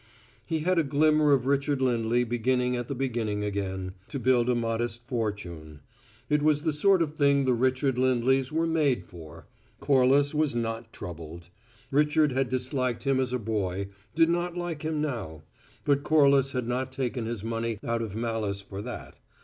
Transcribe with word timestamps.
He 0.47 0.61
had 0.61 0.79
a 0.79 0.83
glimmer 0.83 1.31
of 1.31 1.45
Richard 1.45 1.79
Lindley 1.79 2.23
beginning 2.23 2.75
at 2.75 2.87
the 2.87 2.95
beginning 2.95 3.43
again 3.43 3.93
to 4.07 4.17
build 4.17 4.49
a 4.49 4.55
modest 4.55 5.05
fortune: 5.05 5.81
it 6.27 6.41
was 6.41 6.63
the 6.63 6.73
sort 6.73 7.03
of 7.03 7.13
thing 7.13 7.45
the 7.45 7.53
Richard 7.53 7.99
Lindleys 7.99 8.51
were 8.51 8.65
made 8.65 9.03
for. 9.03 9.45
Corliss 9.79 10.33
was 10.33 10.55
not 10.55 10.91
troubled. 10.91 11.49
Richard 11.91 12.31
had 12.31 12.49
disliked 12.49 13.03
him 13.03 13.19
as 13.19 13.31
a 13.31 13.37
boy; 13.37 13.89
did 14.15 14.29
not 14.31 14.57
like 14.57 14.81
him 14.81 15.01
now; 15.01 15.43
but 15.85 16.01
Corliss 16.01 16.53
had 16.53 16.67
not 16.67 16.91
taken 16.91 17.27
his 17.27 17.43
money 17.43 17.77
out 17.85 18.01
of 18.01 18.15
malice 18.15 18.59
for 18.59 18.81
that. 18.81 19.17